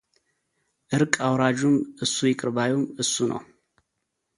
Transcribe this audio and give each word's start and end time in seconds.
ዕርቅ 0.95 1.13
አውራጁም 1.27 1.75
እሱ 2.03 2.15
ይቅር 2.29 2.49
ባዩም 2.55 2.83
እሱ 3.01 3.13
ነው። 3.31 3.41